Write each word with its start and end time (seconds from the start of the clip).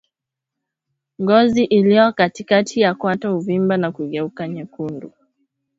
Ngozi 1.21 1.63
iliyo 1.63 2.11
katikati 2.13 2.79
ya 2.79 2.93
kwato 2.95 3.33
huvimba 3.33 3.77
na 3.77 3.91
kugeuka 3.91 4.47
nyekundu 4.47 5.11